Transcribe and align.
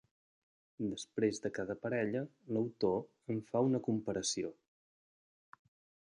Després 0.93 1.41
de 1.43 1.51
cada 1.57 1.75
parella 1.83 2.23
l'autor 2.57 2.99
en 3.35 3.45
fa 3.53 3.63
una 3.69 3.83
comparació. 3.91 4.53